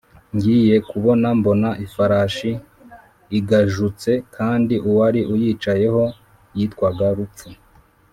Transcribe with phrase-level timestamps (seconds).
[0.35, 2.51] Ngiye kubona mbona ifarashi
[3.39, 6.03] igajutse kandi uwari uyicayeho
[6.57, 7.47] yitwaga Rupfu